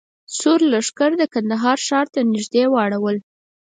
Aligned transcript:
سور 0.37 0.59
لښکر 0.71 1.11
د 1.17 1.23
کندهار 1.33 1.77
ښار 1.87 2.05
ته 2.13 2.19
نږدې 2.31 2.63
واړول. 2.69 3.17